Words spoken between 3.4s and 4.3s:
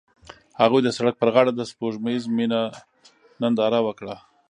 ننداره وکړه.